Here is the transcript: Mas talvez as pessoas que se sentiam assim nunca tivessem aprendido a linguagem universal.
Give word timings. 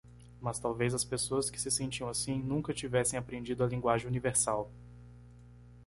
Mas 0.41 0.57
talvez 0.57 0.95
as 0.95 1.03
pessoas 1.05 1.51
que 1.51 1.61
se 1.61 1.69
sentiam 1.69 2.09
assim 2.09 2.41
nunca 2.41 2.73
tivessem 2.73 3.19
aprendido 3.19 3.63
a 3.63 3.67
linguagem 3.67 4.07
universal. 4.07 4.67